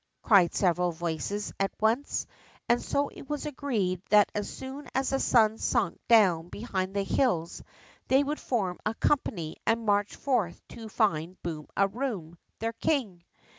[0.23, 2.25] ''cried several voices, at once,
[2.67, 7.03] and so it was agreed that as soon as the sun sunk down behind the
[7.03, 7.61] hills
[8.07, 13.21] they would form a company and march forth to find Boom a Room, their king.